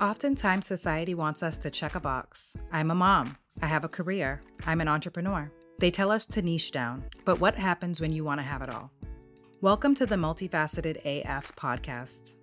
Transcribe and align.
Oftentimes, 0.00 0.66
society 0.66 1.14
wants 1.14 1.40
us 1.40 1.56
to 1.58 1.70
check 1.70 1.94
a 1.94 2.00
box. 2.00 2.56
I'm 2.72 2.90
a 2.90 2.96
mom. 2.96 3.36
I 3.62 3.66
have 3.66 3.84
a 3.84 3.88
career. 3.88 4.40
I'm 4.66 4.80
an 4.80 4.88
entrepreneur. 4.88 5.50
They 5.78 5.92
tell 5.92 6.10
us 6.10 6.26
to 6.26 6.42
niche 6.42 6.72
down, 6.72 7.04
but 7.24 7.38
what 7.38 7.54
happens 7.54 8.00
when 8.00 8.12
you 8.12 8.24
want 8.24 8.40
to 8.40 8.44
have 8.44 8.60
it 8.60 8.70
all? 8.70 8.90
Welcome 9.60 9.94
to 9.94 10.04
the 10.04 10.16
Multifaceted 10.16 10.96
AF 11.04 11.54
podcast. 11.54 12.34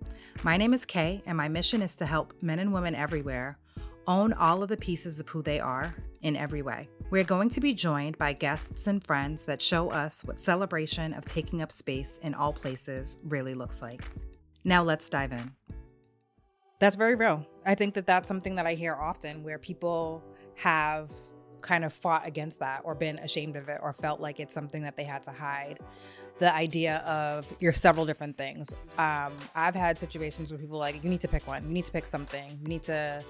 My 0.42 0.56
name 0.56 0.72
is 0.72 0.86
Kae, 0.86 1.20
and 1.26 1.36
my 1.36 1.48
mission 1.48 1.82
is 1.82 1.94
to 1.96 2.06
help 2.06 2.32
men 2.40 2.58
and 2.58 2.72
women 2.72 2.94
everywhere 2.94 3.58
own 4.06 4.32
all 4.32 4.62
of 4.62 4.70
the 4.70 4.76
pieces 4.78 5.20
of 5.20 5.28
who 5.28 5.42
they 5.42 5.60
are 5.60 5.94
in 6.22 6.36
every 6.36 6.62
way. 6.62 6.88
We're 7.10 7.22
going 7.22 7.50
to 7.50 7.60
be 7.60 7.74
joined 7.74 8.16
by 8.16 8.32
guests 8.32 8.86
and 8.86 9.04
friends 9.04 9.44
that 9.44 9.60
show 9.60 9.90
us 9.90 10.24
what 10.24 10.40
celebration 10.40 11.12
of 11.12 11.26
taking 11.26 11.60
up 11.60 11.70
space 11.70 12.18
in 12.22 12.34
all 12.34 12.54
places 12.54 13.18
really 13.22 13.54
looks 13.54 13.82
like. 13.82 14.02
Now 14.64 14.82
let's 14.82 15.08
dive 15.08 15.32
in. 15.32 15.52
That's 16.82 16.96
very 16.96 17.14
real. 17.14 17.46
I 17.64 17.76
think 17.76 17.94
that 17.94 18.06
that's 18.06 18.26
something 18.26 18.56
that 18.56 18.66
I 18.66 18.74
hear 18.74 18.96
often 18.96 19.44
where 19.44 19.56
people 19.56 20.20
have 20.56 21.12
kind 21.60 21.84
of 21.84 21.92
fought 21.92 22.26
against 22.26 22.58
that 22.58 22.80
or 22.82 22.96
been 22.96 23.20
ashamed 23.20 23.54
of 23.54 23.68
it 23.68 23.78
or 23.80 23.92
felt 23.92 24.18
like 24.18 24.40
it's 24.40 24.52
something 24.52 24.82
that 24.82 24.96
they 24.96 25.04
had 25.04 25.22
to 25.22 25.30
hide. 25.30 25.78
The 26.40 26.52
idea 26.52 26.96
of 27.06 27.46
you're 27.60 27.72
several 27.72 28.04
different 28.04 28.36
things. 28.36 28.74
Um, 28.98 29.32
I've 29.54 29.76
had 29.76 29.96
situations 29.96 30.50
where 30.50 30.58
people 30.58 30.76
like, 30.76 31.04
you 31.04 31.08
need 31.08 31.20
to 31.20 31.28
pick 31.28 31.46
one, 31.46 31.62
you 31.62 31.70
need 31.70 31.84
to 31.84 31.92
pick 31.92 32.04
something, 32.04 32.58
you 32.60 32.66
need 32.66 32.82
to 32.82 33.22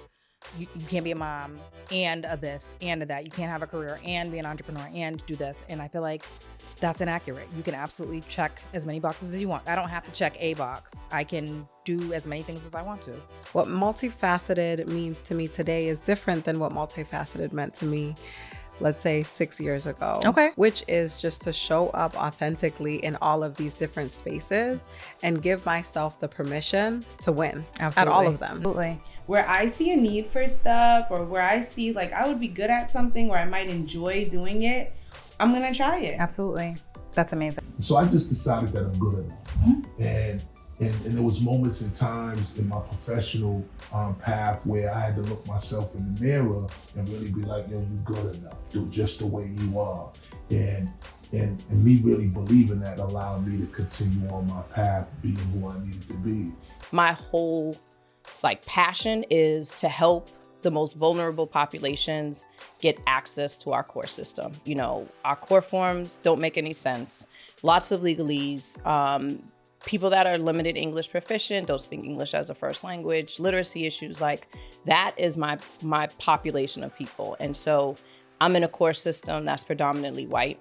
you, 0.58 0.66
you 0.74 0.86
can't 0.86 1.04
be 1.04 1.10
a 1.10 1.16
mom 1.16 1.58
and 1.90 2.24
a 2.24 2.36
this 2.36 2.74
and 2.80 3.02
a 3.02 3.06
that. 3.06 3.24
You 3.24 3.30
can't 3.30 3.50
have 3.50 3.62
a 3.62 3.66
career 3.66 3.98
and 4.04 4.30
be 4.30 4.38
an 4.38 4.46
entrepreneur 4.46 4.88
and 4.94 5.24
do 5.26 5.36
this. 5.36 5.64
And 5.68 5.80
I 5.80 5.88
feel 5.88 6.02
like 6.02 6.24
that's 6.80 7.00
inaccurate. 7.00 7.48
You 7.56 7.62
can 7.62 7.74
absolutely 7.74 8.22
check 8.22 8.62
as 8.74 8.86
many 8.86 9.00
boxes 9.00 9.34
as 9.34 9.40
you 9.40 9.48
want. 9.48 9.62
I 9.68 9.74
don't 9.74 9.88
have 9.88 10.04
to 10.04 10.12
check 10.12 10.36
a 10.40 10.54
box. 10.54 10.94
I 11.10 11.24
can 11.24 11.66
do 11.84 12.12
as 12.12 12.26
many 12.26 12.42
things 12.42 12.64
as 12.66 12.74
I 12.74 12.82
want 12.82 13.02
to. 13.02 13.12
What 13.52 13.66
multifaceted 13.68 14.86
means 14.88 15.20
to 15.22 15.34
me 15.34 15.48
today 15.48 15.88
is 15.88 16.00
different 16.00 16.44
than 16.44 16.58
what 16.58 16.72
multifaceted 16.72 17.52
meant 17.52 17.74
to 17.76 17.84
me 17.84 18.14
let's 18.82 19.00
say 19.00 19.22
six 19.22 19.60
years 19.60 19.86
ago. 19.86 20.20
Okay. 20.24 20.50
Which 20.56 20.84
is 20.88 21.20
just 21.20 21.42
to 21.42 21.52
show 21.52 21.88
up 21.90 22.16
authentically 22.16 22.96
in 22.96 23.16
all 23.22 23.42
of 23.42 23.56
these 23.56 23.74
different 23.74 24.12
spaces 24.12 24.88
and 25.22 25.42
give 25.42 25.64
myself 25.64 26.18
the 26.18 26.28
permission 26.28 27.04
to 27.20 27.32
win 27.32 27.64
Absolutely. 27.80 28.12
at 28.12 28.16
all 28.16 28.26
of 28.26 28.38
them. 28.38 28.56
Absolutely. 28.58 29.00
Where 29.26 29.48
I 29.48 29.68
see 29.68 29.92
a 29.92 29.96
need 29.96 30.26
for 30.26 30.46
stuff 30.48 31.06
or 31.10 31.24
where 31.24 31.42
I 31.42 31.62
see 31.62 31.92
like 31.92 32.12
I 32.12 32.26
would 32.26 32.40
be 32.40 32.48
good 32.48 32.70
at 32.70 32.90
something 32.90 33.28
where 33.28 33.38
I 33.38 33.46
might 33.46 33.68
enjoy 33.68 34.28
doing 34.28 34.62
it, 34.62 34.92
I'm 35.38 35.52
gonna 35.52 35.74
try 35.74 36.00
it. 36.00 36.16
Absolutely. 36.18 36.76
That's 37.14 37.32
amazing. 37.32 37.64
So 37.78 37.96
I 37.96 38.06
just 38.06 38.30
decided 38.30 38.70
that 38.70 38.84
I'm 38.84 38.98
good 38.98 39.24
enough. 39.24 39.44
Mm-hmm. 39.58 40.02
And 40.02 40.44
and, 40.80 40.94
and 41.04 41.14
there 41.14 41.22
was 41.22 41.40
moments 41.40 41.80
and 41.82 41.94
times 41.94 42.58
in 42.58 42.68
my 42.68 42.80
professional 42.80 43.64
um, 43.92 44.14
path 44.16 44.66
where 44.66 44.92
I 44.92 45.00
had 45.00 45.16
to 45.16 45.22
look 45.22 45.46
myself 45.46 45.94
in 45.94 46.14
the 46.14 46.20
mirror 46.20 46.66
and 46.96 47.08
really 47.08 47.30
be 47.30 47.42
like, 47.42 47.68
yo, 47.70 47.78
you 47.78 48.00
good 48.04 48.36
enough. 48.36 48.56
Do 48.70 48.86
just 48.86 49.20
the 49.20 49.26
way 49.26 49.50
you 49.60 49.78
are. 49.78 50.10
And 50.50 50.90
and, 51.32 51.64
and 51.70 51.82
me 51.82 51.96
really 52.02 52.26
believing 52.26 52.80
that 52.80 52.98
allowed 52.98 53.46
me 53.46 53.58
to 53.58 53.66
continue 53.72 54.28
on 54.28 54.46
my 54.48 54.60
path 54.74 55.08
being 55.22 55.36
who 55.36 55.66
I 55.66 55.78
needed 55.78 56.06
to 56.08 56.14
be. 56.14 56.52
My 56.90 57.12
whole 57.12 57.76
like 58.42 58.64
passion 58.66 59.24
is 59.30 59.72
to 59.74 59.88
help 59.88 60.28
the 60.62 60.70
most 60.70 60.96
vulnerable 60.96 61.46
populations 61.46 62.44
get 62.80 62.98
access 63.06 63.56
to 63.58 63.72
our 63.72 63.82
core 63.82 64.06
system. 64.06 64.52
You 64.64 64.76
know, 64.76 65.08
our 65.24 65.36
core 65.36 65.62
forms 65.62 66.18
don't 66.22 66.40
make 66.40 66.56
any 66.56 66.72
sense. 66.72 67.26
Lots 67.62 67.92
of 67.92 68.02
legalese. 68.02 68.84
Um, 68.86 69.42
people 69.84 70.10
that 70.10 70.26
are 70.26 70.38
limited 70.38 70.76
English 70.76 71.10
proficient, 71.10 71.66
don't 71.66 71.80
speak 71.80 72.04
English 72.04 72.34
as 72.34 72.50
a 72.50 72.54
first 72.54 72.84
language, 72.84 73.40
literacy 73.40 73.86
issues 73.86 74.20
like 74.20 74.48
that 74.84 75.14
is 75.16 75.36
my 75.36 75.58
my 75.82 76.06
population 76.18 76.84
of 76.84 76.96
people. 76.96 77.36
And 77.40 77.54
so 77.54 77.96
I'm 78.40 78.56
in 78.56 78.64
a 78.64 78.68
core 78.68 78.92
system 78.92 79.44
that's 79.44 79.64
predominantly 79.64 80.26
white. 80.26 80.58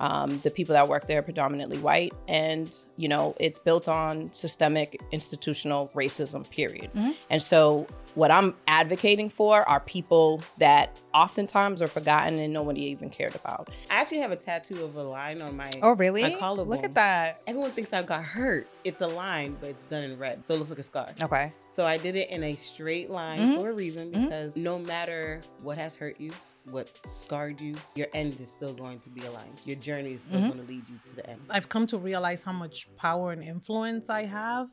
Um, 0.00 0.40
the 0.40 0.50
people 0.50 0.72
that 0.72 0.88
work 0.88 1.06
there 1.06 1.20
are 1.20 1.22
predominantly 1.22 1.78
white, 1.78 2.12
and 2.26 2.76
you 2.96 3.08
know 3.08 3.36
it's 3.38 3.58
built 3.58 3.88
on 3.88 4.32
systemic 4.32 5.00
institutional 5.12 5.90
racism. 5.94 6.48
Period. 6.50 6.90
Mm-hmm. 6.94 7.12
And 7.30 7.42
so 7.42 7.86
what 8.14 8.30
I'm 8.30 8.54
advocating 8.66 9.28
for 9.28 9.66
are 9.68 9.80
people 9.80 10.42
that 10.58 11.00
oftentimes 11.14 11.80
are 11.80 11.88
forgotten 11.88 12.38
and 12.38 12.52
nobody 12.52 12.82
even 12.82 13.10
cared 13.10 13.34
about. 13.34 13.68
I 13.90 14.00
actually 14.00 14.18
have 14.18 14.32
a 14.32 14.36
tattoo 14.36 14.84
of 14.84 14.96
a 14.96 15.02
line 15.02 15.40
on 15.40 15.56
my 15.56 15.70
oh 15.82 15.92
really 15.92 16.22
my 16.22 16.34
collarbone. 16.34 16.76
Look 16.76 16.84
at 16.84 16.94
that. 16.94 17.42
Everyone 17.46 17.70
thinks 17.70 17.92
I 17.92 18.02
got 18.02 18.24
hurt. 18.24 18.68
It's 18.84 19.00
a 19.00 19.06
line, 19.06 19.56
but 19.60 19.70
it's 19.70 19.84
done 19.84 20.04
in 20.04 20.18
red, 20.18 20.44
so 20.44 20.54
it 20.54 20.58
looks 20.58 20.70
like 20.70 20.78
a 20.78 20.82
scar. 20.82 21.08
Okay. 21.22 21.52
So 21.68 21.86
I 21.86 21.96
did 21.96 22.16
it 22.16 22.30
in 22.30 22.42
a 22.44 22.54
straight 22.54 23.10
line 23.10 23.40
mm-hmm. 23.40 23.60
for 23.60 23.70
a 23.70 23.72
reason 23.72 24.10
mm-hmm. 24.10 24.24
because 24.24 24.52
mm-hmm. 24.52 24.62
no 24.62 24.78
matter 24.78 25.40
what 25.62 25.78
has 25.78 25.96
hurt 25.96 26.20
you, 26.20 26.32
what 26.70 26.88
scarred 27.06 27.60
you, 27.60 27.74
your 27.94 28.06
end 28.14 28.40
is 28.40 28.50
still 28.50 28.74
going 28.74 29.00
to 29.00 29.10
be 29.10 29.24
aligned. 29.26 29.60
Your 29.64 29.76
journey 29.76 30.12
is 30.12 30.22
still 30.22 30.38
mm-hmm. 30.38 30.50
going 30.50 30.66
to 30.66 30.72
lead 30.72 30.88
you 30.88 30.98
to 31.06 31.16
the 31.16 31.28
end. 31.28 31.40
I've 31.50 31.68
come 31.68 31.86
to 31.88 31.98
realize 31.98 32.42
how 32.42 32.52
much 32.52 32.88
power 32.96 33.32
and 33.32 33.42
influence 33.42 34.10
I 34.10 34.26
have. 34.26 34.68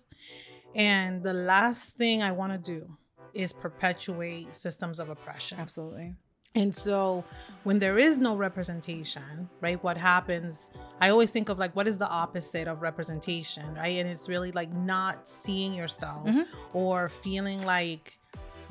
And 0.75 1.23
the 1.23 1.33
last 1.33 1.95
thing 1.97 2.21
I 2.21 2.31
want 2.31 2.53
to 2.53 2.59
do 2.59 2.97
is 3.33 3.53
perpetuate 3.53 4.55
systems 4.55 4.99
of 4.99 5.09
oppression. 5.09 5.59
Absolutely. 5.59 6.15
And 6.55 6.75
so 6.75 7.23
when 7.63 7.77
there 7.77 7.99
is 7.99 8.17
no 8.17 8.35
representation, 8.35 9.47
right, 9.61 9.81
what 9.83 9.97
happens? 9.97 10.71
I 10.99 11.09
always 11.09 11.31
think 11.31 11.49
of 11.49 11.59
like, 11.59 11.75
what 11.75 11.87
is 11.87 11.99
the 11.99 12.09
opposite 12.09 12.67
of 12.67 12.81
representation, 12.81 13.75
right? 13.75 13.99
And 13.99 14.09
it's 14.09 14.27
really 14.27 14.51
like 14.51 14.73
not 14.73 15.27
seeing 15.27 15.73
yourself 15.73 16.25
mm-hmm. 16.25 16.41
or 16.73 17.07
feeling 17.07 17.63
like 17.65 18.17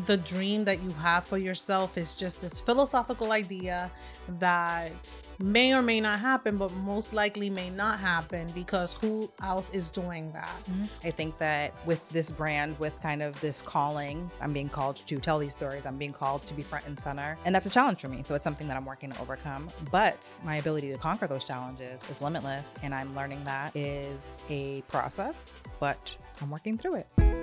the 0.06 0.16
dream 0.16 0.64
that 0.64 0.82
you 0.82 0.90
have 0.90 1.26
for 1.26 1.38
yourself 1.38 1.98
is 1.98 2.14
just 2.14 2.40
this 2.40 2.60
philosophical 2.60 3.32
idea 3.32 3.90
that 4.38 5.14
may 5.38 5.74
or 5.74 5.82
may 5.82 6.00
not 6.00 6.20
happen, 6.20 6.56
but 6.56 6.72
most 6.74 7.12
likely 7.12 7.50
may 7.50 7.70
not 7.70 7.98
happen 7.98 8.46
because 8.54 8.94
who 8.94 9.30
else 9.42 9.70
is 9.70 9.88
doing 9.88 10.30
that? 10.32 10.50
Mm-hmm. 10.70 10.84
I 11.04 11.10
think 11.10 11.38
that 11.38 11.74
with 11.86 12.06
this 12.10 12.30
brand, 12.30 12.78
with 12.78 13.00
kind 13.00 13.22
of 13.22 13.40
this 13.40 13.62
calling, 13.62 14.30
I'm 14.40 14.52
being 14.52 14.68
called 14.68 14.96
to 15.06 15.18
tell 15.18 15.38
these 15.38 15.54
stories, 15.54 15.86
I'm 15.86 15.98
being 15.98 16.12
called 16.12 16.46
to 16.46 16.54
be 16.54 16.62
front 16.62 16.86
and 16.86 16.98
center. 17.00 17.36
And 17.44 17.54
that's 17.54 17.66
a 17.66 17.70
challenge 17.70 18.00
for 18.00 18.08
me. 18.08 18.22
So 18.22 18.34
it's 18.34 18.44
something 18.44 18.68
that 18.68 18.76
I'm 18.76 18.86
working 18.86 19.10
to 19.10 19.20
overcome. 19.20 19.68
But 19.90 20.38
my 20.44 20.56
ability 20.56 20.90
to 20.92 20.98
conquer 20.98 21.26
those 21.26 21.44
challenges 21.44 22.00
is 22.10 22.20
limitless. 22.20 22.76
And 22.82 22.94
I'm 22.94 23.14
learning 23.16 23.42
that 23.44 23.74
is 23.74 24.28
a 24.48 24.82
process, 24.82 25.52
but 25.80 26.16
I'm 26.40 26.50
working 26.50 26.78
through 26.78 26.96
it. 26.96 27.37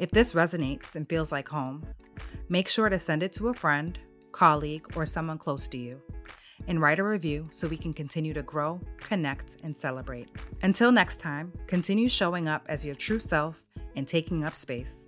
If 0.00 0.10
this 0.12 0.32
resonates 0.32 0.96
and 0.96 1.06
feels 1.06 1.30
like 1.30 1.46
home, 1.46 1.84
make 2.48 2.68
sure 2.68 2.88
to 2.88 2.98
send 2.98 3.22
it 3.22 3.32
to 3.34 3.48
a 3.48 3.54
friend, 3.54 3.98
colleague, 4.32 4.96
or 4.96 5.04
someone 5.04 5.36
close 5.36 5.68
to 5.68 5.76
you. 5.76 6.00
And 6.68 6.80
write 6.80 6.98
a 6.98 7.04
review 7.04 7.48
so 7.50 7.68
we 7.68 7.76
can 7.76 7.92
continue 7.92 8.32
to 8.32 8.42
grow, 8.42 8.80
connect, 8.96 9.58
and 9.62 9.76
celebrate. 9.76 10.30
Until 10.62 10.90
next 10.90 11.18
time, 11.20 11.52
continue 11.66 12.08
showing 12.08 12.48
up 12.48 12.64
as 12.66 12.82
your 12.82 12.94
true 12.94 13.20
self 13.20 13.62
and 13.94 14.08
taking 14.08 14.42
up 14.42 14.54
space. 14.54 15.06